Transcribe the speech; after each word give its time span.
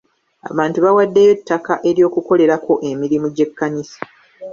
Abantu 0.51 0.77
bawaddeyo 0.85 1.31
ettaka 1.37 1.73
ery'okukolerako 1.89 2.73
emirimu 2.89 3.27
gy'ekkanisa. 3.35 3.99